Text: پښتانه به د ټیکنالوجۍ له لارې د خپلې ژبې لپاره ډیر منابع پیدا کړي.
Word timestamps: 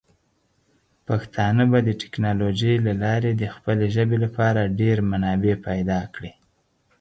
پښتانه 1.07 1.63
به 1.71 1.79
د 1.87 1.89
ټیکنالوجۍ 2.01 2.75
له 2.85 2.93
لارې 3.03 3.31
د 3.33 3.43
خپلې 3.55 3.85
ژبې 3.95 4.17
لپاره 4.25 4.73
ډیر 4.79 4.97
منابع 5.11 5.55
پیدا 5.67 5.99
کړي. 6.13 6.31